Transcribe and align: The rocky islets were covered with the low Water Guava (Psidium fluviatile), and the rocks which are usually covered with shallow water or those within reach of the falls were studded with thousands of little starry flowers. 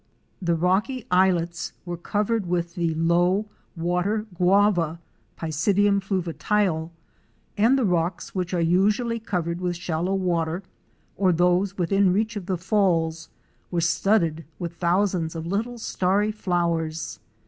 The 0.41 0.55
rocky 0.55 1.05
islets 1.11 1.73
were 1.85 1.95
covered 1.95 2.47
with 2.47 2.73
the 2.73 2.95
low 2.95 3.45
Water 3.77 4.25
Guava 4.33 4.99
(Psidium 5.37 6.01
fluviatile), 6.01 6.89
and 7.55 7.77
the 7.77 7.85
rocks 7.85 8.33
which 8.33 8.51
are 8.51 8.59
usually 8.61 9.19
covered 9.19 9.61
with 9.61 9.75
shallow 9.75 10.15
water 10.15 10.63
or 11.17 11.31
those 11.31 11.77
within 11.77 12.11
reach 12.11 12.35
of 12.35 12.47
the 12.47 12.57
falls 12.57 13.29
were 13.69 13.79
studded 13.81 14.43
with 14.57 14.73
thousands 14.77 15.35
of 15.35 15.45
little 15.45 15.77
starry 15.77 16.31
flowers. 16.31 17.19